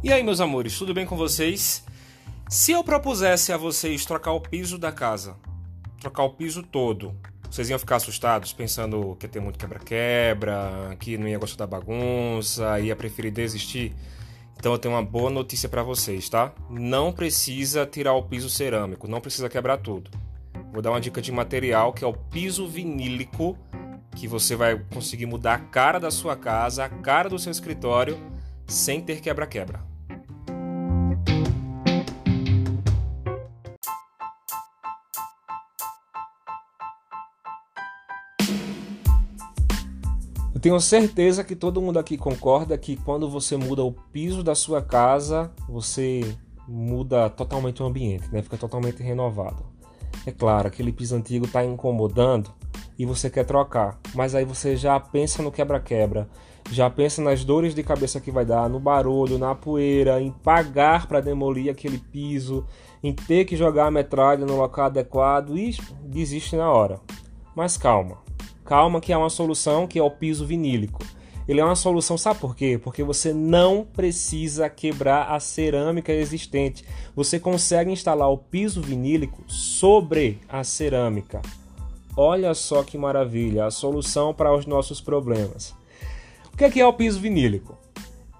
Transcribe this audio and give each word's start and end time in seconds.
E 0.00 0.12
aí, 0.12 0.22
meus 0.22 0.40
amores, 0.40 0.78
tudo 0.78 0.94
bem 0.94 1.04
com 1.04 1.16
vocês? 1.16 1.84
Se 2.48 2.70
eu 2.70 2.84
propusesse 2.84 3.52
a 3.52 3.56
vocês 3.56 4.06
trocar 4.06 4.30
o 4.30 4.40
piso 4.40 4.78
da 4.78 4.92
casa, 4.92 5.34
trocar 6.00 6.22
o 6.22 6.30
piso 6.30 6.62
todo, 6.62 7.16
vocês 7.50 7.68
iam 7.68 7.80
ficar 7.80 7.96
assustados, 7.96 8.52
pensando 8.52 9.16
que 9.18 9.26
ia 9.26 9.28
ter 9.28 9.40
muito 9.40 9.58
quebra-quebra, 9.58 10.96
que 11.00 11.18
não 11.18 11.26
ia 11.26 11.36
gostar 11.36 11.66
da 11.66 11.66
bagunça, 11.66 12.78
ia 12.78 12.94
preferir 12.94 13.32
desistir? 13.32 13.92
Então 14.56 14.70
eu 14.70 14.78
tenho 14.78 14.94
uma 14.94 15.02
boa 15.02 15.30
notícia 15.30 15.68
para 15.68 15.82
vocês, 15.82 16.28
tá? 16.28 16.52
Não 16.70 17.12
precisa 17.12 17.84
tirar 17.84 18.12
o 18.12 18.22
piso 18.22 18.48
cerâmico, 18.48 19.08
não 19.08 19.20
precisa 19.20 19.48
quebrar 19.48 19.78
tudo. 19.78 20.12
Vou 20.72 20.80
dar 20.80 20.90
uma 20.90 21.00
dica 21.00 21.20
de 21.20 21.32
material 21.32 21.92
que 21.92 22.04
é 22.04 22.06
o 22.06 22.14
piso 22.14 22.68
vinílico, 22.68 23.58
que 24.14 24.28
você 24.28 24.54
vai 24.54 24.78
conseguir 24.94 25.26
mudar 25.26 25.54
a 25.54 25.58
cara 25.58 25.98
da 25.98 26.12
sua 26.12 26.36
casa, 26.36 26.84
a 26.84 26.88
cara 26.88 27.28
do 27.28 27.38
seu 27.38 27.50
escritório, 27.50 28.16
sem 28.64 29.00
ter 29.00 29.20
quebra-quebra. 29.20 29.88
Tenho 40.68 40.80
certeza 40.82 41.42
que 41.42 41.56
todo 41.56 41.80
mundo 41.80 41.98
aqui 41.98 42.18
concorda 42.18 42.76
que 42.76 42.94
quando 42.94 43.26
você 43.26 43.56
muda 43.56 43.82
o 43.82 43.90
piso 43.90 44.42
da 44.42 44.54
sua 44.54 44.82
casa, 44.82 45.50
você 45.66 46.36
muda 46.68 47.30
totalmente 47.30 47.82
o 47.82 47.86
ambiente, 47.86 48.30
né? 48.30 48.42
Fica 48.42 48.58
totalmente 48.58 49.02
renovado. 49.02 49.64
É 50.26 50.30
claro, 50.30 50.68
aquele 50.68 50.92
piso 50.92 51.16
antigo 51.16 51.46
está 51.46 51.64
incomodando 51.64 52.50
e 52.98 53.06
você 53.06 53.30
quer 53.30 53.46
trocar, 53.46 53.98
mas 54.14 54.34
aí 54.34 54.44
você 54.44 54.76
já 54.76 55.00
pensa 55.00 55.42
no 55.42 55.50
quebra-quebra, 55.50 56.28
já 56.70 56.90
pensa 56.90 57.22
nas 57.22 57.42
dores 57.46 57.74
de 57.74 57.82
cabeça 57.82 58.20
que 58.20 58.30
vai 58.30 58.44
dar, 58.44 58.68
no 58.68 58.78
barulho, 58.78 59.38
na 59.38 59.54
poeira, 59.54 60.20
em 60.20 60.30
pagar 60.30 61.06
para 61.06 61.22
demolir 61.22 61.70
aquele 61.70 61.96
piso, 61.96 62.66
em 63.02 63.14
ter 63.14 63.46
que 63.46 63.56
jogar 63.56 63.86
a 63.86 63.90
metralha 63.90 64.44
no 64.44 64.58
local 64.58 64.84
adequado 64.84 65.56
e 65.56 65.74
desiste 66.02 66.56
na 66.56 66.70
hora. 66.70 67.00
Mas 67.56 67.78
calma, 67.78 68.18
Calma 68.68 69.00
que 69.00 69.14
é 69.14 69.16
uma 69.16 69.30
solução 69.30 69.86
que 69.86 69.98
é 69.98 70.02
o 70.02 70.10
piso 70.10 70.44
vinílico. 70.44 71.02
Ele 71.48 71.58
é 71.58 71.64
uma 71.64 71.74
solução, 71.74 72.18
sabe 72.18 72.38
por 72.38 72.54
quê? 72.54 72.78
Porque 72.78 73.02
você 73.02 73.32
não 73.32 73.82
precisa 73.82 74.68
quebrar 74.68 75.32
a 75.32 75.40
cerâmica 75.40 76.12
existente. 76.12 76.84
Você 77.16 77.40
consegue 77.40 77.90
instalar 77.90 78.30
o 78.30 78.36
piso 78.36 78.82
vinílico 78.82 79.42
sobre 79.50 80.38
a 80.46 80.62
cerâmica. 80.62 81.40
Olha 82.14 82.52
só 82.52 82.82
que 82.82 82.98
maravilha, 82.98 83.64
a 83.64 83.70
solução 83.70 84.34
para 84.34 84.54
os 84.54 84.66
nossos 84.66 85.00
problemas. 85.00 85.74
O 86.52 86.56
que 86.58 86.78
é, 86.78 86.86
o 86.86 86.92
piso 86.92 87.18
vinílico? 87.20 87.74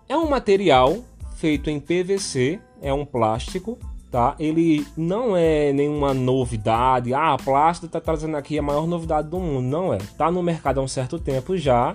É 0.06 0.14
um 0.14 0.28
material 0.28 0.98
feito 1.36 1.70
em 1.70 1.80
PVC, 1.80 2.60
é 2.82 2.92
um 2.92 3.06
plástico 3.06 3.78
tá? 4.10 4.34
Ele 4.38 4.86
não 4.96 5.36
é 5.36 5.72
nenhuma 5.72 6.14
novidade. 6.14 7.14
Ah, 7.14 7.34
a 7.34 7.38
Plástica 7.38 7.86
está 7.86 8.00
trazendo 8.00 8.36
aqui 8.36 8.58
a 8.58 8.62
maior 8.62 8.86
novidade 8.86 9.28
do 9.28 9.38
mundo. 9.38 9.66
Não 9.66 9.92
é. 9.92 9.98
Tá 10.16 10.30
no 10.30 10.42
mercado 10.42 10.80
há 10.80 10.82
um 10.82 10.88
certo 10.88 11.18
tempo 11.18 11.56
já. 11.56 11.94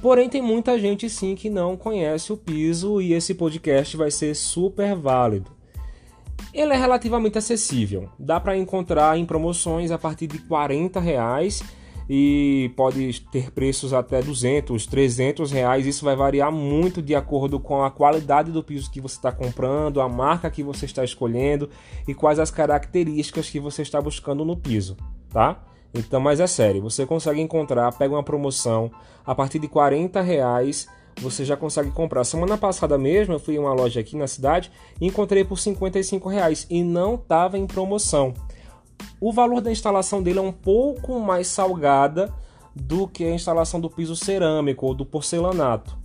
Porém, 0.00 0.28
tem 0.28 0.42
muita 0.42 0.78
gente 0.78 1.08
sim 1.08 1.34
que 1.34 1.48
não 1.48 1.76
conhece 1.76 2.32
o 2.32 2.36
piso 2.36 3.00
e 3.00 3.12
esse 3.12 3.34
podcast 3.34 3.96
vai 3.96 4.10
ser 4.10 4.34
super 4.34 4.94
válido. 4.94 5.50
Ele 6.52 6.72
é 6.72 6.76
relativamente 6.76 7.38
acessível. 7.38 8.08
Dá 8.18 8.38
para 8.38 8.56
encontrar 8.56 9.18
em 9.18 9.24
promoções 9.26 9.90
a 9.90 9.98
partir 9.98 10.26
de 10.26 10.38
40 10.38 11.00
reais 11.00 11.62
e 12.08 12.70
pode 12.76 13.20
ter 13.32 13.50
preços 13.50 13.92
até 13.92 14.22
200, 14.22 14.86
300 14.86 15.50
reais. 15.50 15.86
Isso 15.86 16.04
vai 16.04 16.16
variar 16.16 16.52
muito 16.52 17.00
de 17.00 17.14
acordo 17.14 17.58
com 17.58 17.82
a 17.82 17.90
qualidade 17.90 18.50
do 18.50 18.62
piso 18.62 18.90
que 18.90 19.00
você 19.00 19.16
está 19.16 19.32
comprando, 19.32 20.00
a 20.00 20.08
marca 20.08 20.50
que 20.50 20.62
você 20.62 20.84
está 20.84 21.04
escolhendo 21.04 21.68
e 22.06 22.14
quais 22.14 22.38
as 22.38 22.50
características 22.50 23.48
que 23.48 23.60
você 23.60 23.82
está 23.82 24.00
buscando 24.00 24.44
no 24.44 24.56
piso, 24.56 24.96
tá? 25.30 25.62
Então, 25.94 26.20
mas 26.20 26.40
é 26.40 26.46
sério, 26.46 26.82
você 26.82 27.06
consegue 27.06 27.40
encontrar, 27.40 27.92
pega 27.92 28.14
uma 28.14 28.22
promoção 28.22 28.90
a 29.24 29.34
partir 29.34 29.58
de 29.58 29.68
40 29.68 30.20
reais 30.20 30.88
você 31.20 31.44
já 31.44 31.56
consegue 31.56 31.90
comprar. 31.90 32.24
Semana 32.24 32.58
passada 32.58 32.98
mesmo 32.98 33.34
eu 33.34 33.38
fui 33.38 33.54
em 33.54 33.58
uma 33.58 33.72
loja 33.72 34.00
aqui 34.00 34.16
na 34.16 34.26
cidade 34.26 34.70
e 35.00 35.06
encontrei 35.06 35.44
por 35.44 35.58
55 35.58 36.28
reais 36.28 36.66
e 36.68 36.82
não 36.82 37.14
estava 37.14 37.56
em 37.58 37.66
promoção 37.66 38.34
o 39.24 39.32
valor 39.32 39.62
da 39.62 39.72
instalação 39.72 40.22
dele 40.22 40.38
é 40.38 40.42
um 40.42 40.52
pouco 40.52 41.18
mais 41.18 41.46
salgada 41.46 42.30
do 42.76 43.08
que 43.08 43.24
a 43.24 43.32
instalação 43.32 43.80
do 43.80 43.88
piso 43.88 44.14
cerâmico 44.14 44.84
ou 44.84 44.92
do 44.92 45.06
porcelanato, 45.06 45.96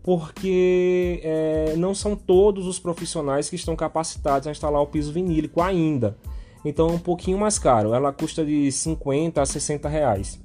porque 0.00 1.20
é, 1.24 1.74
não 1.76 1.92
são 1.92 2.14
todos 2.14 2.68
os 2.68 2.78
profissionais 2.78 3.50
que 3.50 3.56
estão 3.56 3.74
capacitados 3.74 4.46
a 4.46 4.52
instalar 4.52 4.80
o 4.80 4.86
piso 4.86 5.12
vinílico 5.12 5.60
ainda. 5.60 6.16
Então 6.64 6.88
é 6.88 6.92
um 6.92 7.00
pouquinho 7.00 7.36
mais 7.36 7.58
caro, 7.58 7.94
ela 7.94 8.12
custa 8.12 8.44
de 8.46 8.70
50 8.70 9.42
a 9.42 9.44
60 9.44 9.88
reais. 9.88 10.40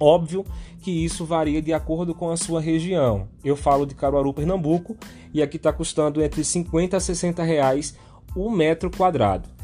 Óbvio 0.00 0.44
que 0.82 0.90
isso 0.90 1.24
varia 1.24 1.62
de 1.62 1.72
acordo 1.72 2.12
com 2.12 2.28
a 2.28 2.36
sua 2.36 2.60
região. 2.60 3.28
Eu 3.44 3.54
falo 3.54 3.86
de 3.86 3.94
Caruaru, 3.94 4.34
Pernambuco, 4.34 4.96
e 5.32 5.40
aqui 5.40 5.58
está 5.58 5.72
custando 5.72 6.20
entre 6.20 6.42
50 6.42 6.96
a 6.96 7.00
60 7.00 7.40
reais 7.44 7.96
o 8.34 8.50
metro 8.50 8.90
quadrado. 8.90 9.57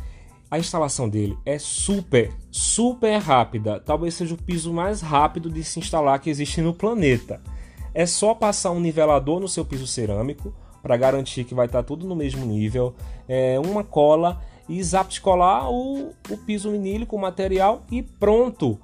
A 0.55 0.59
instalação 0.61 1.09
dele 1.09 1.37
é 1.45 1.59
super, 1.59 2.33
super 2.49 3.19
rápida. 3.19 3.81
Talvez 3.81 4.15
seja 4.15 4.37
o 4.37 4.41
piso 4.41 4.73
mais 4.73 5.01
rápido 5.01 5.51
de 5.51 5.65
se 5.65 5.81
instalar 5.81 6.21
que 6.21 6.31
existe 6.31 6.61
no 6.61 6.73
planeta. 6.73 7.41
É 7.93 8.07
só 8.07 8.33
passar 8.37 8.71
um 8.71 8.79
nivelador 8.79 9.41
no 9.41 9.49
seu 9.49 9.65
piso 9.65 9.85
cerâmico 9.85 10.55
para 10.81 10.97
garantir 10.97 11.43
que 11.43 11.57
vai 11.57 11.67
estar 11.67 11.83
tá 11.83 11.83
tudo 11.83 12.07
no 12.07 12.15
mesmo 12.15 12.47
nível. 12.47 12.95
É 13.29 13.59
uma 13.59 13.83
cola 13.83 14.41
e 14.69 14.81
zapticolar 14.81 15.69
o, 15.69 16.15
o 16.31 16.37
piso 16.47 16.71
vinílico, 16.71 17.17
o 17.17 17.21
material 17.21 17.83
e 17.91 18.01
pronto. 18.01 18.79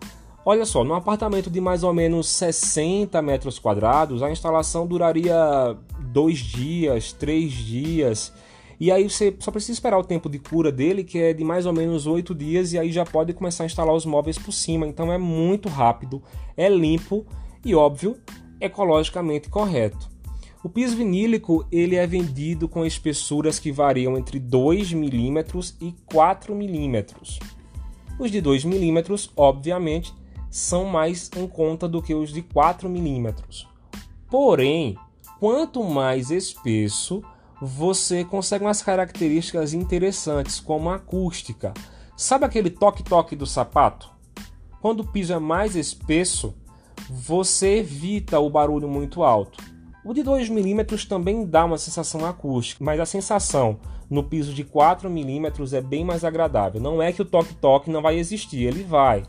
Olha 0.45 0.67
só, 0.67 0.83
num 0.83 0.95
apartamento 0.95 1.49
de 1.49 1.61
mais 1.61 1.85
ou 1.85 1.95
menos 1.95 2.29
60 2.31 3.23
metros 3.23 3.61
quadrados, 3.61 4.25
a 4.25 4.31
instalação 4.33 4.89
duraria 4.89 5.77
dois 6.01 6.39
dias, 6.39 7.13
três 7.13 7.53
dias. 7.53 8.33
E 8.81 8.91
aí 8.91 9.09
você 9.11 9.37
só 9.39 9.51
precisa 9.51 9.73
esperar 9.73 9.99
o 9.99 10.05
tempo 10.05 10.31
de 10.31 10.39
cura 10.39 10.73
dele, 10.73 11.05
que 11.05 11.19
é 11.19 11.35
de 11.35 11.45
mais 11.45 11.67
ou 11.67 11.73
menos 11.73 12.07
8 12.07 12.35
dias, 12.35 12.73
e 12.73 12.79
aí 12.79 12.91
já 12.91 13.05
pode 13.05 13.35
começar 13.35 13.65
a 13.65 13.67
instalar 13.67 13.95
os 13.95 14.07
móveis 14.07 14.39
por 14.39 14.53
cima. 14.53 14.87
Então 14.87 15.13
é 15.13 15.19
muito 15.19 15.69
rápido, 15.69 16.23
é 16.57 16.67
limpo 16.67 17.27
e 17.63 17.75
óbvio, 17.75 18.17
ecologicamente 18.59 19.51
correto. 19.51 20.09
O 20.65 20.69
piso 20.69 20.97
vinílico 20.97 21.67
ele 21.71 21.97
é 21.97 22.07
vendido 22.07 22.69
com 22.69 22.85
espessuras 22.85 23.59
que 23.59 23.71
variam 23.71 24.17
entre 24.17 24.39
2 24.39 24.95
milímetros 24.95 25.77
e 25.79 25.95
4 26.07 26.55
milímetros. 26.55 27.39
Os 28.19 28.31
de 28.31 28.41
2 28.41 28.65
milímetros, 28.65 29.31
obviamente, 29.37 30.15
são 30.51 30.87
mais 30.87 31.31
em 31.37 31.47
conta 31.47 31.87
do 31.87 32.03
que 32.03 32.15
os 32.15 32.33
de 32.33 32.41
4 32.41 32.89
milímetros. 32.89 33.69
Porém, 34.31 34.97
quanto 35.39 35.85
mais 35.85 36.31
espesso, 36.31 37.23
você 37.61 38.25
consegue 38.25 38.65
umas 38.65 38.83
características 38.83 39.75
interessantes, 39.75 40.59
como 40.59 40.89
a 40.89 40.97
acústica. 40.97 41.75
Sabe 42.17 42.45
aquele 42.45 42.71
toque-toque 42.71 43.37
do 43.37 43.47
sapato? 43.47 44.09
Quando 44.81 45.01
o 45.01 45.07
piso 45.07 45.33
é 45.33 45.39
mais 45.39 45.77
espesso, 45.77 46.55
você 47.09 47.79
evita 47.79 48.39
o 48.39 48.49
barulho 48.49 48.89
muito 48.89 49.23
alto. 49.23 49.63
O 50.03 50.15
de 50.15 50.23
2 50.23 50.49
mm 50.49 51.07
também 51.07 51.45
dá 51.45 51.67
uma 51.67 51.77
sensação 51.77 52.25
acústica, 52.25 52.83
mas 52.83 52.99
a 52.99 53.05
sensação 53.05 53.79
no 54.09 54.25
piso 54.25 54.55
de 54.55 54.65
4 54.65 55.11
mm 55.11 55.77
é 55.77 55.81
bem 55.83 56.05
mais 56.05 56.25
agradável. 56.25 56.81
Não 56.81 57.03
é 57.03 57.13
que 57.13 57.21
o 57.21 57.27
toque-toque 57.27 57.91
não 57.91 58.01
vai 58.01 58.19
existir, 58.19 58.65
ele 58.65 58.83
vai, 58.83 59.23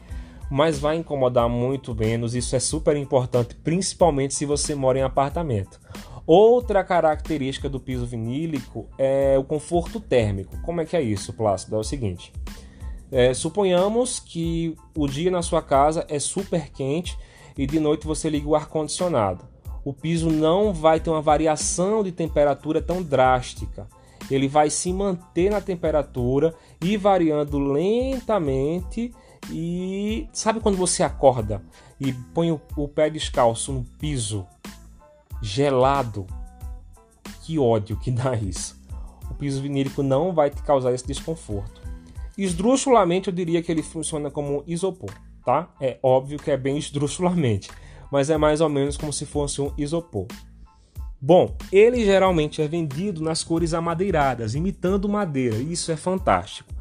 mas 0.50 0.80
vai 0.80 0.96
incomodar 0.96 1.50
muito 1.50 1.94
menos. 1.94 2.34
Isso 2.34 2.56
é 2.56 2.60
super 2.60 2.96
importante, 2.96 3.56
principalmente 3.56 4.34
se 4.34 4.46
você 4.46 4.74
mora 4.74 4.98
em 4.98 5.04
apartamento. 5.04 5.80
Outra 6.34 6.82
característica 6.82 7.68
do 7.68 7.78
piso 7.78 8.06
vinílico 8.06 8.88
é 8.98 9.38
o 9.38 9.44
conforto 9.44 10.00
térmico. 10.00 10.58
Como 10.62 10.80
é 10.80 10.86
que 10.86 10.96
é 10.96 11.02
isso, 11.02 11.34
Plácido? 11.34 11.76
É 11.76 11.80
o 11.80 11.84
seguinte: 11.84 12.32
é, 13.12 13.34
suponhamos 13.34 14.18
que 14.18 14.74
o 14.96 15.10
dia 15.10 15.30
na 15.30 15.42
sua 15.42 15.62
casa 15.62 16.06
é 16.08 16.20
super 16.20 16.70
quente 16.70 17.20
e 17.58 17.68
de 17.68 17.82
noite 17.82 18.08
você 18.08 18.30
liga 18.30 18.48
o 18.48 18.56
ar-condicionado. 18.56 19.44
O 19.84 19.92
piso 19.92 20.30
não 20.30 20.74
vai 20.74 21.02
ter 21.02 21.10
uma 21.10 21.22
variação 21.22 22.02
de 22.02 22.14
temperatura 22.14 22.82
tão 22.82 23.04
drástica. 23.04 23.86
Ele 24.32 24.48
vai 24.48 24.70
se 24.70 24.94
manter 24.94 25.52
na 25.52 25.60
temperatura 25.60 26.56
e 26.82 26.96
variando 26.96 27.60
lentamente. 27.60 29.14
E 29.52 30.30
sabe 30.32 30.62
quando 30.62 30.78
você 30.78 31.04
acorda 31.04 31.62
e 32.00 32.14
põe 32.14 32.54
o, 32.54 32.62
o 32.78 32.88
pé 32.88 33.10
descalço 33.10 33.74
no 33.74 33.84
piso 34.00 34.48
gelado. 35.42 36.28
Que 37.44 37.58
ódio 37.58 37.98
que 37.98 38.12
dá 38.12 38.36
isso. 38.36 38.80
O 39.30 39.34
piso 39.34 39.62
vinílico 39.62 40.04
não 40.04 40.34
vai 40.34 40.50
te 40.50 40.62
causar 40.62 40.94
esse 40.94 41.08
desconforto. 41.08 41.82
Esdrúxulamente 42.38 43.28
eu 43.28 43.34
diria 43.34 43.62
que 43.62 43.72
ele 43.72 43.84
funciona 43.84 44.30
como 44.30 44.64
isopor, 44.66 45.12
tá? 45.46 45.70
É 45.80 45.98
óbvio 46.02 46.40
que 46.40 46.52
é 46.52 46.58
bem 46.58 46.78
esdrúxulamente, 46.78 47.70
mas 48.12 48.30
é 48.30 48.38
mais 48.38 48.62
ou 48.62 48.70
menos 48.70 48.98
como 48.98 49.12
se 49.12 49.26
fosse 49.26 49.62
um 49.62 49.74
isopor. 49.78 50.28
Bom, 51.20 51.56
ele 51.72 52.04
geralmente 52.04 52.62
é 52.62 52.68
vendido 52.68 53.22
nas 53.22 53.44
cores 53.44 53.76
amadeiradas, 53.76 54.56
imitando 54.56 55.08
madeira. 55.08 55.58
Isso 55.58 55.92
é 55.92 55.96
fantástico. 55.96 56.74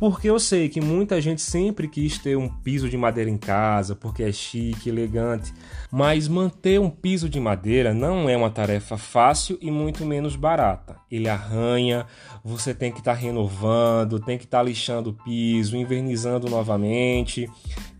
Porque 0.00 0.30
eu 0.30 0.38
sei 0.38 0.70
que 0.70 0.80
muita 0.80 1.20
gente 1.20 1.42
sempre 1.42 1.86
quis 1.86 2.16
ter 2.16 2.34
um 2.34 2.48
piso 2.48 2.88
de 2.88 2.96
madeira 2.96 3.28
em 3.28 3.36
casa, 3.36 3.94
porque 3.94 4.22
é 4.22 4.32
chique, 4.32 4.88
elegante, 4.88 5.52
mas 5.92 6.26
manter 6.26 6.80
um 6.80 6.88
piso 6.88 7.28
de 7.28 7.38
madeira 7.38 7.92
não 7.92 8.26
é 8.26 8.34
uma 8.34 8.48
tarefa 8.48 8.96
fácil 8.96 9.58
e 9.60 9.70
muito 9.70 10.06
menos 10.06 10.36
barata. 10.36 10.96
Ele 11.10 11.28
arranha, 11.28 12.06
você 12.42 12.72
tem 12.72 12.90
que 12.90 13.00
estar 13.00 13.12
tá 13.12 13.20
renovando, 13.20 14.18
tem 14.18 14.38
que 14.38 14.44
estar 14.44 14.60
tá 14.60 14.64
lixando 14.64 15.10
o 15.10 15.12
piso, 15.22 15.76
invernizando 15.76 16.48
novamente, 16.48 17.46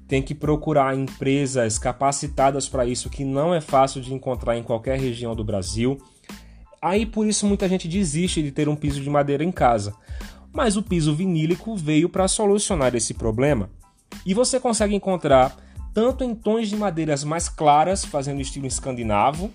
tem 0.08 0.23
que 0.23 0.35
procurar 0.35 0.97
empresas 0.97 1.79
capacitadas 1.79 2.67
para 2.67 2.87
isso, 2.87 3.11
que 3.11 3.26
não 3.26 3.55
é 3.55 3.61
fácil 3.61 4.00
de 4.00 4.14
encontrar 4.14 4.56
em 4.56 4.62
qualquer 4.62 4.99
região 4.99 5.37
do 5.37 5.44
Brasil. 5.44 5.99
Aí 6.81 7.05
por 7.05 7.26
isso 7.26 7.47
muita 7.47 7.69
gente 7.69 7.87
desiste 7.87 8.43
de 8.43 8.50
ter 8.50 8.70
um 8.70 8.75
piso 8.75 9.02
de 9.02 9.11
madeira 9.11 9.44
em 9.44 9.52
casa 9.52 9.94
mas 10.52 10.76
o 10.76 10.82
piso 10.82 11.14
vinílico 11.14 11.76
veio 11.76 12.08
para 12.08 12.29
solucionar 12.29 12.94
esse 12.94 13.14
problema. 13.14 13.70
E 14.25 14.35
você 14.35 14.58
consegue 14.58 14.94
encontrar 14.94 15.56
tanto 15.94 16.25
em 16.25 16.35
tons 16.35 16.69
de 16.69 16.76
madeiras 16.76 17.25
mais 17.25 17.49
claras, 17.49 18.05
fazendo 18.05 18.41
estilo 18.41 18.67
escandinavo, 18.67 19.50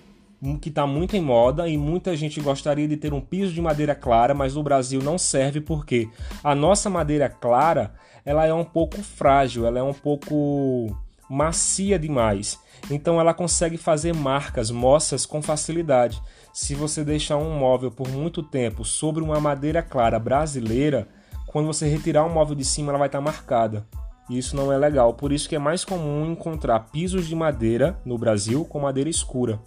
que 0.62 0.70
está 0.70 0.86
muito 0.86 1.16
em 1.16 1.22
moda 1.22 1.68
e 1.68 1.78
muita 1.78 2.16
gente 2.16 2.40
gostaria 2.40 2.88
de 2.88 2.98
ter 2.98 3.14
um 3.14 3.22
piso 3.22 3.54
de 3.54 3.62
madeira 3.62 3.96
clara, 3.96 4.34
mas 4.34 4.54
no 4.56 4.62
Brasil 4.62 5.02
não 5.02 5.18
serve 5.18 5.62
porque 5.62 6.10
a 6.44 6.54
nossa 6.54 6.90
madeira 6.90 7.30
clara 7.30 7.94
ela 8.24 8.46
é 8.46 8.54
um 8.54 8.64
pouco 8.64 9.02
frágil, 9.02 9.66
ela 9.66 9.80
é 9.80 9.84
um 9.84 9.94
pouco 9.94 10.96
macia 11.30 11.98
demais. 11.98 12.60
Então 12.90 13.20
ela 13.20 13.34
consegue 13.34 13.78
fazer 13.78 14.14
marcas, 14.14 14.70
moças 14.70 15.26
com 15.26 15.42
facilidade. 15.42 16.22
Se 16.54 16.76
você 16.76 17.04
deixar 17.04 17.38
um 17.38 17.58
móvel 17.58 17.92
por 17.92 18.08
muito 18.08 18.44
tempo 18.44 18.86
sobre 18.86 19.24
uma 19.24 19.40
madeira 19.40 19.82
clara 19.82 20.20
brasileira, 20.20 21.08
quando 21.48 21.68
você 21.68 21.88
retirar 21.88 22.26
o 22.26 22.30
móvel 22.30 22.56
de 22.56 22.66
cima, 22.66 22.92
ela 22.92 23.00
vai 23.00 23.08
estar 23.08 23.22
marcada. 23.22 23.88
E 24.30 24.38
isso 24.38 24.56
não 24.56 24.72
é 24.72 24.78
legal. 24.78 25.14
Por 25.14 25.32
isso 25.32 25.48
que 25.48 25.56
é 25.56 25.60
mais 25.60 25.86
comum 25.86 26.32
encontrar 26.32 26.80
pisos 26.92 27.28
de 27.28 27.36
madeira 27.36 28.00
no 28.04 28.18
Brasil 28.18 28.66
com 28.66 28.80
madeira 28.80 29.10
escura. 29.10 29.60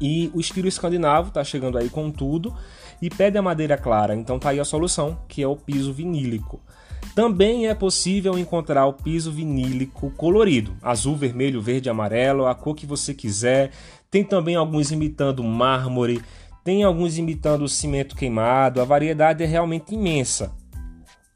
E 0.00 0.30
o 0.34 0.40
estilo 0.40 0.68
escandinavo 0.68 1.28
está 1.28 1.42
chegando 1.42 1.78
aí 1.78 1.88
com 1.88 2.10
tudo 2.10 2.54
e 3.00 3.08
pede 3.08 3.38
a 3.38 3.42
madeira 3.42 3.76
clara. 3.76 4.14
Então 4.14 4.38
tá 4.38 4.50
aí 4.50 4.60
a 4.60 4.64
solução, 4.64 5.18
que 5.28 5.42
é 5.42 5.48
o 5.48 5.56
piso 5.56 5.92
vinílico. 5.92 6.60
Também 7.16 7.66
é 7.66 7.74
possível 7.74 8.38
encontrar 8.38 8.84
o 8.84 8.92
piso 8.92 9.32
vinílico 9.32 10.10
colorido, 10.18 10.76
azul, 10.82 11.16
vermelho, 11.16 11.62
verde, 11.62 11.88
amarelo, 11.88 12.44
a 12.44 12.54
cor 12.54 12.74
que 12.74 12.84
você 12.84 13.14
quiser. 13.14 13.70
Tem 14.10 14.22
também 14.22 14.54
alguns 14.54 14.92
imitando 14.92 15.42
mármore, 15.42 16.20
tem 16.62 16.84
alguns 16.84 17.16
imitando 17.16 17.66
cimento 17.70 18.14
queimado. 18.14 18.82
A 18.82 18.84
variedade 18.84 19.42
é 19.42 19.46
realmente 19.46 19.94
imensa. 19.94 20.54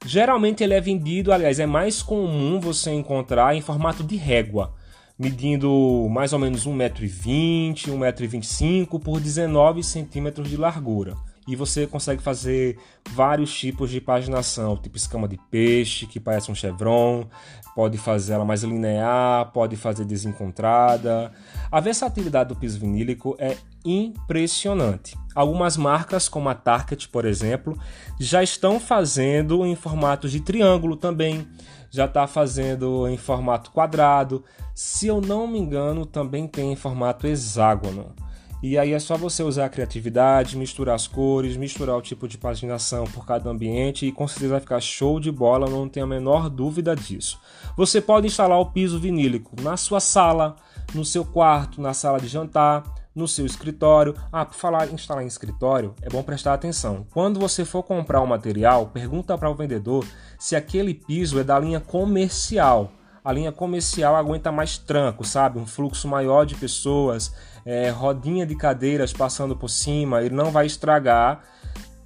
Geralmente 0.05 0.63
ele 0.63 0.75
é 0.75 0.83
vendido, 0.83 1.33
aliás, 1.33 1.59
é 1.59 1.65
mais 1.65 2.03
comum 2.03 2.61
você 2.61 2.91
encontrar 2.91 3.57
em 3.57 3.63
formato 3.63 4.05
de 4.05 4.17
régua, 4.17 4.75
medindo 5.19 6.07
mais 6.11 6.35
ou 6.35 6.39
menos 6.39 6.67
1,20m, 6.67 7.87
1,25m 7.87 9.01
por 9.01 9.19
19 9.19 9.83
centímetros 9.83 10.47
de 10.47 10.59
largura 10.59 11.17
e 11.51 11.57
você 11.57 11.85
consegue 11.85 12.23
fazer 12.23 12.79
vários 13.11 13.53
tipos 13.53 13.91
de 13.91 14.01
paginação, 14.01 14.77
tipo 14.77 14.97
escama 14.97 15.27
de 15.27 15.37
peixe, 15.51 16.07
que 16.07 16.21
parece 16.21 16.49
um 16.49 16.55
chevron, 16.55 17.27
pode 17.75 17.99
fazer 17.99 18.35
ela 18.35 18.45
mais 18.45 18.63
linear, 18.63 19.51
pode 19.51 19.75
fazer 19.75 20.05
desencontrada. 20.05 21.33
A 21.69 21.81
versatilidade 21.81 22.51
do 22.51 22.57
piso 22.57 22.79
vinílico 22.79 23.35
é 23.37 23.57
impressionante. 23.85 25.19
Algumas 25.35 25.77
marcas, 25.77 26.29
como 26.29 26.49
a 26.49 26.55
Target, 26.55 27.09
por 27.09 27.25
exemplo, 27.25 27.77
já 28.17 28.45
estão 28.45 28.79
fazendo 28.79 29.67
em 29.67 29.75
formato 29.75 30.29
de 30.29 30.41
triângulo 30.41 30.97
também, 30.97 31.49
já 31.91 32.05
está 32.05 32.29
fazendo 32.29 33.09
em 33.09 33.17
formato 33.17 33.73
quadrado. 33.73 34.45
Se 34.73 35.09
eu 35.09 35.21
não 35.21 35.49
me 35.49 35.59
engano, 35.59 36.07
também 36.07 36.47
tem 36.47 36.73
em 36.73 36.77
formato 36.77 37.27
hexágono. 37.27 38.15
E 38.63 38.77
aí 38.77 38.93
é 38.93 38.99
só 38.99 39.17
você 39.17 39.43
usar 39.43 39.65
a 39.65 39.69
criatividade, 39.71 40.57
misturar 40.57 40.95
as 40.95 41.07
cores, 41.07 41.57
misturar 41.57 41.97
o 41.97 42.03
tipo 42.03 42.29
de 42.29 42.37
paginação 42.37 43.05
por 43.05 43.25
cada 43.25 43.49
ambiente 43.49 44.05
e 44.05 44.13
com 44.13 44.29
certeza 44.29 44.53
vai 44.53 44.61
ficar 44.61 44.81
show 44.81 45.19
de 45.19 45.33
bola, 45.33 45.71
não 45.71 45.89
tenho 45.89 46.05
a 46.05 46.09
menor 46.09 46.51
dúvida 46.51 46.95
disso. 46.95 47.41
Você 47.75 48.03
pode 48.03 48.27
instalar 48.27 48.61
o 48.61 48.67
piso 48.67 49.01
vinílico 49.01 49.57
na 49.63 49.79
sua 49.79 49.99
sala, 49.99 50.57
no 50.95 51.07
seu 51.07 51.25
quarto, 51.25 51.81
na 51.81 51.95
sala 51.95 52.21
de 52.21 52.29
jantar, 52.29 52.85
no 53.15 53.27
seu 53.27 53.47
escritório. 53.47 54.15
Ah, 54.31 54.45
por 54.45 54.55
falar 54.55 54.91
em 54.91 54.95
instalar 54.95 55.25
em 55.25 55.27
escritório, 55.27 55.95
é 56.03 56.11
bom 56.11 56.23
prestar 56.23 56.53
atenção. 56.53 57.07
Quando 57.11 57.41
você 57.41 57.65
for 57.65 57.83
comprar 57.83 58.21
o 58.21 58.25
um 58.25 58.27
material, 58.27 58.89
pergunta 58.89 59.39
para 59.39 59.51
o 59.51 59.55
vendedor 59.55 60.05
se 60.39 60.55
aquele 60.55 60.93
piso 60.93 61.39
é 61.39 61.45
da 61.45 61.59
linha 61.59 61.81
comercial 61.81 62.93
a 63.25 63.33
linha 63.33 63.53
comercial 63.53 64.17
aguenta 64.17 64.51
mais 64.51 64.79
tranco, 64.79 65.25
sabe? 65.25 65.59
Um 65.59 65.67
fluxo 65.67 66.09
maior 66.09 66.45
de 66.45 66.55
pessoas, 66.55 67.35
é, 67.65 67.91
rodinha 67.91 68.47
de 68.47 68.55
cadeiras 68.55 69.13
passando 69.13 69.55
por 69.55 69.69
cima, 69.69 70.23
ele 70.23 70.35
não 70.35 70.51
vai 70.51 70.67
estragar 70.67 71.43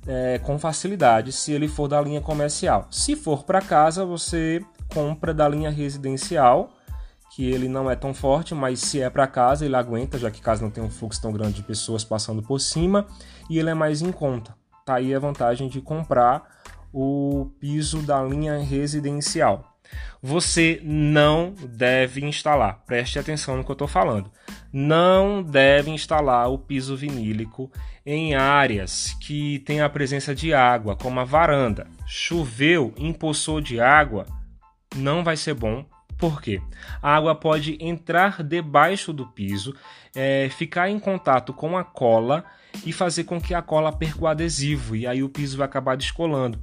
é, 0.06 0.38
com 0.38 0.58
facilidade 0.58 1.32
se 1.32 1.52
ele 1.52 1.68
for 1.68 1.88
da 1.88 2.00
linha 2.00 2.20
comercial. 2.20 2.88
Se 2.90 3.14
for 3.14 3.44
para 3.44 3.60
casa, 3.60 4.04
você 4.04 4.64
compra 4.92 5.32
da 5.32 5.48
linha 5.48 5.70
residencial, 5.70 6.70
que 7.34 7.48
ele 7.50 7.68
não 7.68 7.90
é 7.90 7.96
tão 7.96 8.12
forte, 8.12 8.54
mas 8.54 8.80
se 8.80 9.00
é 9.00 9.08
para 9.08 9.26
casa, 9.26 9.64
ele 9.64 9.76
aguenta, 9.76 10.18
já 10.18 10.30
que 10.30 10.40
casa 10.40 10.62
não 10.62 10.70
tem 10.70 10.82
um 10.82 10.90
fluxo 10.90 11.20
tão 11.20 11.32
grande 11.32 11.54
de 11.54 11.62
pessoas 11.62 12.04
passando 12.04 12.42
por 12.42 12.60
cima, 12.60 13.06
e 13.48 13.58
ele 13.58 13.70
é 13.70 13.74
mais 13.74 14.02
em 14.02 14.12
conta. 14.12 14.54
Tá 14.84 14.96
aí 14.96 15.14
a 15.14 15.18
vantagem 15.18 15.68
de 15.68 15.80
comprar 15.80 16.42
o 16.92 17.50
piso 17.58 18.02
da 18.02 18.22
linha 18.22 18.58
residencial 18.58 19.73
você 20.22 20.80
não 20.82 21.54
deve 21.68 22.24
instalar. 22.24 22.82
Preste 22.86 23.18
atenção 23.18 23.56
no 23.56 23.64
que 23.64 23.70
eu 23.70 23.74
estou 23.74 23.88
falando. 23.88 24.30
Não 24.72 25.42
deve 25.42 25.90
instalar 25.90 26.50
o 26.50 26.58
piso 26.58 26.96
vinílico 26.96 27.70
em 28.06 28.34
áreas 28.34 29.16
que 29.20 29.60
tem 29.60 29.80
a 29.80 29.88
presença 29.88 30.34
de 30.34 30.52
água, 30.52 30.96
como 30.96 31.20
a 31.20 31.24
varanda. 31.24 31.86
Choveu, 32.06 32.92
empoçou 32.96 33.60
de 33.60 33.80
água, 33.80 34.26
não 34.94 35.22
vai 35.22 35.36
ser 35.36 35.54
bom. 35.54 35.84
Por 36.18 36.40
quê? 36.40 36.60
A 37.02 37.14
água 37.16 37.34
pode 37.34 37.76
entrar 37.80 38.42
debaixo 38.42 39.12
do 39.12 39.26
piso, 39.26 39.74
é, 40.14 40.48
ficar 40.48 40.88
em 40.88 40.98
contato 40.98 41.52
com 41.52 41.76
a 41.76 41.84
cola 41.84 42.44
e 42.84 42.92
fazer 42.92 43.24
com 43.24 43.40
que 43.40 43.54
a 43.54 43.62
cola 43.62 43.92
perca 43.92 44.24
o 44.24 44.26
adesivo 44.26 44.96
e 44.96 45.06
aí 45.06 45.22
o 45.22 45.28
piso 45.28 45.58
vai 45.58 45.66
acabar 45.66 45.96
descolando. 45.96 46.58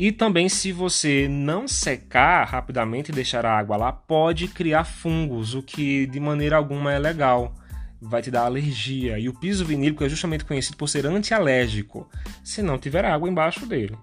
E 0.00 0.10
também, 0.10 0.48
se 0.48 0.72
você 0.72 1.28
não 1.28 1.68
secar 1.68 2.48
rapidamente 2.48 3.12
e 3.12 3.14
deixar 3.14 3.44
a 3.44 3.58
água 3.58 3.76
lá, 3.76 3.92
pode 3.92 4.48
criar 4.48 4.84
fungos, 4.84 5.54
o 5.54 5.62
que 5.62 6.06
de 6.06 6.18
maneira 6.18 6.56
alguma 6.56 6.90
é 6.90 6.98
legal. 6.98 7.54
Vai 8.00 8.22
te 8.22 8.30
dar 8.30 8.46
alergia. 8.46 9.18
E 9.18 9.28
o 9.28 9.34
piso 9.34 9.62
vinílico 9.62 10.02
é 10.02 10.08
justamente 10.08 10.46
conhecido 10.46 10.78
por 10.78 10.88
ser 10.88 11.04
antialérgico, 11.04 12.08
se 12.42 12.62
não 12.62 12.78
tiver 12.78 13.04
água 13.04 13.28
embaixo 13.28 13.66
dele. 13.66 13.94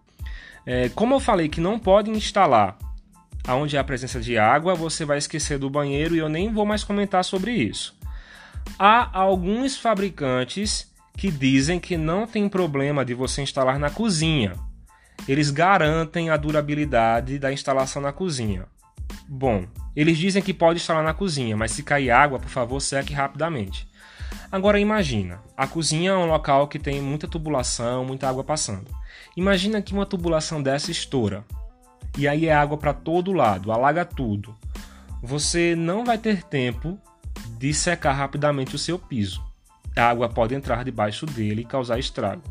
É, 0.68 0.88
como 0.90 1.16
eu 1.16 1.20
falei 1.20 1.50
que 1.50 1.60
não 1.60 1.80
pode 1.80 2.12
instalar 2.12 2.78
onde 3.50 3.76
há 3.76 3.84
presença 3.84 4.22
de 4.22 4.38
água, 4.38 4.76
você 4.76 5.04
vai 5.04 5.18
esquecer 5.18 5.58
do 5.58 5.68
banheiro 5.68 6.16
e 6.16 6.20
eu 6.20 6.30
nem 6.30 6.54
vou 6.54 6.64
mais 6.64 6.84
comentar 6.84 7.26
sobre 7.26 7.54
isso. 7.54 7.98
Há 8.78 9.18
alguns 9.18 9.76
fabricantes 9.76 10.94
que 11.18 11.32
dizem 11.32 11.80
que 11.80 11.98
não 11.98 12.28
tem 12.28 12.48
problema 12.48 13.04
de 13.04 13.16
você 13.16 13.42
instalar 13.42 13.80
na 13.80 13.90
cozinha 13.90 14.67
eles 15.28 15.52
garantem 15.52 16.30
a 16.30 16.38
durabilidade 16.38 17.40
da 17.40 17.52
instalação 17.52 18.02
na 18.02 18.12
cozinha. 18.12 18.66
Bom, 19.28 19.66
eles 19.96 20.18
dizem 20.18 20.42
que 20.42 20.54
pode 20.54 20.80
instalar 20.80 21.04
na 21.04 21.14
cozinha, 21.14 21.56
mas 21.56 21.72
se 21.72 21.84
cair 21.84 22.12
água, 22.12 22.40
por 22.40 22.50
favor, 22.50 22.80
seque 22.80 23.14
rapidamente. 23.14 23.88
Agora 24.52 24.80
imagina, 24.80 25.42
a 25.56 25.68
cozinha 25.68 26.12
é 26.12 26.18
um 26.18 26.26
local 26.26 26.68
que 26.68 26.80
tem 26.80 27.02
muita 27.02 27.28
tubulação, 27.28 28.06
muita 28.06 28.30
água 28.30 28.44
passando. 28.44 28.90
Imagina 29.36 29.82
que 29.82 29.94
uma 29.94 30.06
tubulação 30.06 30.62
dessa 30.62 30.92
estoura. 30.92 31.44
E 32.18 32.28
aí 32.28 32.48
é 32.48 32.54
água 32.54 32.78
para 32.78 32.94
todo 32.94 33.34
lado, 33.34 33.72
alaga 33.72 34.06
tudo. 34.06 34.56
Você 35.22 35.76
não 35.76 36.06
vai 36.06 36.18
ter 36.18 36.44
tempo 36.44 36.98
de 37.58 37.74
secar 37.74 38.14
rapidamente 38.14 38.76
o 38.76 38.80
seu 38.80 38.98
piso. 38.98 39.44
A 39.96 40.04
água 40.10 40.30
pode 40.30 40.56
entrar 40.56 40.84
debaixo 40.84 41.26
dele 41.26 41.62
e 41.62 41.66
causar 41.66 42.00
estrago. 42.00 42.44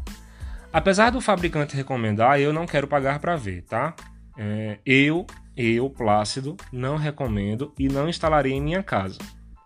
Apesar 0.76 1.08
do 1.08 1.22
fabricante 1.22 1.74
recomendar, 1.74 2.38
eu 2.38 2.52
não 2.52 2.66
quero 2.66 2.86
pagar 2.86 3.18
para 3.18 3.34
ver, 3.34 3.62
tá? 3.62 3.94
É, 4.36 4.78
eu, 4.84 5.26
eu, 5.56 5.88
Plácido, 5.88 6.54
não 6.70 6.96
recomendo 6.96 7.72
e 7.78 7.88
não 7.88 8.10
instalarei 8.10 8.52
em 8.52 8.60
minha 8.60 8.82
casa. 8.82 9.16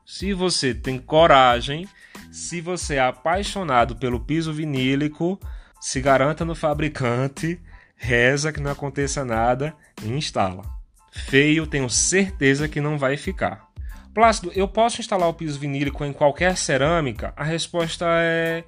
Se 0.07 0.33
você 0.33 0.73
tem 0.73 1.01
coragem, 1.01 1.89
se 2.31 2.61
você 2.61 2.95
é 2.95 3.01
apaixonado 3.01 3.97
pelo 3.97 4.21
piso 4.21 4.53
vinílico, 4.53 5.37
se 5.81 6.01
garanta 6.01 6.45
no 6.45 6.55
fabricante, 6.55 7.61
reza 7.97 8.53
que 8.53 8.61
não 8.61 8.71
aconteça 8.71 9.25
nada 9.25 9.75
e 10.05 10.13
instala. 10.13 10.63
Feio, 11.11 11.67
tenho 11.67 11.91
certeza 11.91 12.69
que 12.69 12.81
não 12.81 12.97
vai 12.97 13.17
ficar. 13.17 13.69
Plácido, 14.15 14.53
eu 14.55 14.69
posso 14.69 15.01
instalar 15.01 15.29
o 15.29 15.35
piso 15.35 15.59
vinílico 15.59 16.05
em 16.05 16.13
qualquer 16.13 16.57
cerâmica? 16.57 17.33
A 17.37 17.43
resposta 17.43 18.07
é 18.09 18.63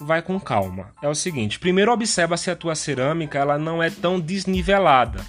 vai 0.00 0.22
com 0.22 0.38
calma. 0.38 0.92
É 1.02 1.08
o 1.08 1.14
seguinte, 1.14 1.58
primeiro 1.58 1.92
observa 1.92 2.36
se 2.36 2.50
a 2.50 2.56
tua 2.56 2.74
cerâmica 2.74 3.38
ela 3.38 3.58
não 3.58 3.82
é 3.82 3.90
tão 3.90 4.20
desnivelada. 4.20 5.24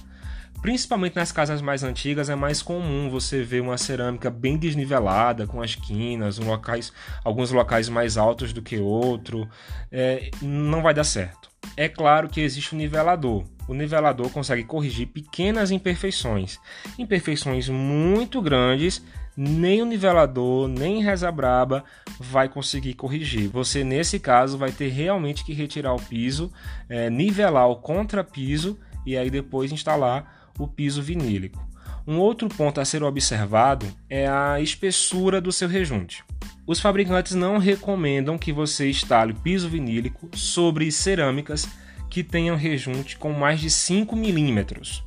Principalmente 0.62 1.16
nas 1.16 1.32
casas 1.32 1.62
mais 1.62 1.84
antigas 1.84 2.30
é 2.30 2.36
mais 2.36 2.62
comum 2.62 3.10
você 3.10 3.44
ver 3.44 3.62
uma 3.62 3.78
cerâmica 3.78 4.30
bem 4.30 4.58
desnivelada, 4.58 5.46
com 5.46 5.62
as 5.62 5.76
quinas, 5.76 6.40
locais, 6.40 6.92
alguns 7.24 7.52
locais 7.52 7.88
mais 7.88 8.18
altos 8.18 8.52
do 8.52 8.62
que 8.62 8.78
outro. 8.78 9.48
É, 9.92 10.32
não 10.42 10.82
vai 10.82 10.94
dar 10.94 11.04
certo. 11.04 11.50
É 11.76 11.88
claro 11.88 12.28
que 12.28 12.42
existe 12.42 12.74
o 12.74 12.78
nivelador. 12.78 13.46
O 13.68 13.74
nivelador 13.74 14.30
consegue 14.30 14.64
corrigir 14.64 15.08
pequenas 15.08 15.70
imperfeições. 15.70 16.60
Imperfeições 16.98 17.70
muito 17.70 18.42
grandes, 18.42 19.04
nem 19.38 19.84
o 19.84 19.86
nivelador, 19.86 20.68
nem 20.68 21.04
reza 21.04 21.32
braba 21.32 21.84
vai 22.20 22.50
conseguir 22.50 22.96
corrigir. 22.96 23.48
Você, 23.50 23.84
nesse 23.84 24.20
caso, 24.20 24.58
vai 24.58 24.72
ter 24.72 24.88
realmente 24.88 25.46
que 25.46 25.54
retirar 25.54 25.94
o 25.94 26.02
piso, 26.02 26.52
é, 26.90 27.08
nivelar 27.08 27.70
o 27.70 27.76
contrapiso 27.76 28.80
e 29.06 29.16
aí 29.16 29.30
depois 29.30 29.72
instalar 29.72 30.50
o 30.58 30.68
piso 30.68 31.04
vinílico. 31.04 31.66
Um 32.08 32.18
outro 32.18 32.50
ponto 32.50 32.82
a 32.82 32.86
ser 32.86 33.04
observado 33.04 33.86
é 34.10 34.28
a 34.28 34.60
espessura 34.60 35.40
do 35.40 35.52
seu 35.52 35.68
rejunte. 35.68 36.24
Os 36.66 36.80
fabricantes 36.80 37.36
não 37.36 37.60
recomendam 37.60 38.38
que 38.38 38.52
você 38.52 38.90
instale 38.90 39.34
piso 39.34 39.70
vinílico 39.70 40.30
sobre 40.36 40.92
cerâmicas 40.92 41.68
que 42.10 42.24
tenham 42.24 42.56
rejunte 42.56 43.18
com 43.18 43.32
mais 43.34 43.60
de 43.60 43.70
5 43.70 44.16
milímetros. 44.16 45.07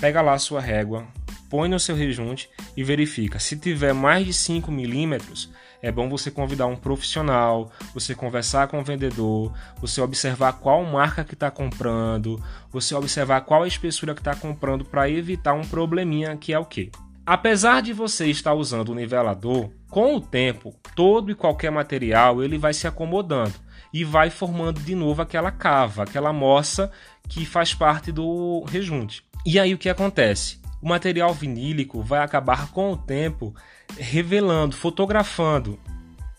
Pega 0.00 0.22
lá 0.22 0.38
sua 0.38 0.62
régua, 0.62 1.06
põe 1.50 1.68
no 1.68 1.78
seu 1.78 1.94
rejunte 1.94 2.48
e 2.74 2.82
verifica. 2.82 3.38
Se 3.38 3.54
tiver 3.54 3.92
mais 3.92 4.24
de 4.24 4.32
5 4.32 4.72
milímetros, 4.72 5.50
é 5.82 5.92
bom 5.92 6.08
você 6.08 6.30
convidar 6.30 6.66
um 6.66 6.76
profissional, 6.76 7.70
você 7.92 8.14
conversar 8.14 8.68
com 8.68 8.80
o 8.80 8.84
vendedor, 8.84 9.52
você 9.78 10.00
observar 10.00 10.54
qual 10.54 10.82
marca 10.84 11.22
que 11.22 11.34
está 11.34 11.50
comprando, 11.50 12.42
você 12.70 12.94
observar 12.94 13.42
qual 13.42 13.66
espessura 13.66 14.14
que 14.14 14.20
está 14.20 14.34
comprando 14.34 14.86
para 14.86 15.10
evitar 15.10 15.52
um 15.52 15.66
probleminha 15.66 16.34
que 16.34 16.52
é 16.52 16.58
o 16.58 16.64
que? 16.64 16.90
Apesar 17.26 17.82
de 17.82 17.92
você 17.92 18.26
estar 18.26 18.54
usando 18.54 18.88
o 18.88 18.94
nivelador, 18.94 19.68
com 19.90 20.16
o 20.16 20.20
tempo, 20.20 20.74
todo 20.96 21.30
e 21.30 21.34
qualquer 21.34 21.70
material 21.70 22.42
ele 22.42 22.56
vai 22.56 22.72
se 22.72 22.86
acomodando 22.86 23.54
e 23.92 24.02
vai 24.02 24.30
formando 24.30 24.80
de 24.80 24.94
novo 24.94 25.20
aquela 25.20 25.50
cava, 25.50 26.04
aquela 26.04 26.32
moça 26.32 26.90
que 27.28 27.44
faz 27.44 27.74
parte 27.74 28.10
do 28.10 28.64
rejunte. 28.66 29.28
E 29.44 29.58
aí 29.58 29.74
o 29.74 29.78
que 29.78 29.88
acontece? 29.88 30.60
o 30.80 30.88
material 30.88 31.32
vinílico 31.34 32.02
vai 32.02 32.20
acabar 32.20 32.70
com 32.70 32.92
o 32.92 32.96
tempo 32.96 33.54
revelando, 33.98 34.74
fotografando. 34.74 35.78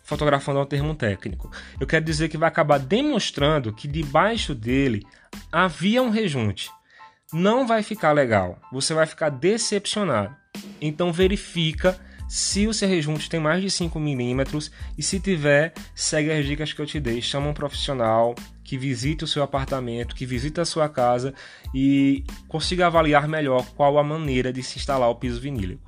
Fotografando 0.03 0.59
é 0.59 0.63
um 0.63 0.65
termo 0.65 0.95
técnico. 0.95 1.51
Eu 1.79 1.87
quero 1.87 2.03
dizer 2.03 2.27
que 2.27 2.37
vai 2.37 2.49
acabar 2.49 2.79
demonstrando 2.79 3.71
que 3.71 3.87
debaixo 3.87 4.53
dele 4.55 5.05
havia 5.51 6.01
um 6.01 6.09
rejunte. 6.09 6.69
Não 7.31 7.65
vai 7.65 7.81
ficar 7.83 8.11
legal. 8.11 8.59
Você 8.73 8.93
vai 8.93 9.05
ficar 9.05 9.29
decepcionado. 9.29 10.35
Então 10.81 11.13
verifica 11.13 11.97
se 12.27 12.67
o 12.67 12.73
seu 12.73 12.89
rejunte 12.89 13.29
tem 13.29 13.39
mais 13.39 13.61
de 13.61 13.69
5 13.69 13.99
milímetros 13.99 14.71
e 14.97 15.03
se 15.03 15.19
tiver, 15.19 15.73
segue 15.93 16.31
as 16.31 16.45
dicas 16.45 16.73
que 16.73 16.81
eu 16.81 16.85
te 16.85 16.99
dei. 16.99 17.21
Chama 17.21 17.47
um 17.47 17.53
profissional 17.53 18.35
que 18.63 18.77
visite 18.77 19.23
o 19.23 19.27
seu 19.27 19.43
apartamento, 19.43 20.15
que 20.15 20.25
visite 20.25 20.59
a 20.59 20.65
sua 20.65 20.87
casa 20.87 21.33
e 21.73 22.23
consiga 22.47 22.87
avaliar 22.87 23.27
melhor 23.27 23.65
qual 23.75 23.97
a 23.97 24.03
maneira 24.03 24.51
de 24.53 24.61
se 24.63 24.77
instalar 24.77 25.09
o 25.09 25.15
piso 25.15 25.39
vinílico. 25.39 25.81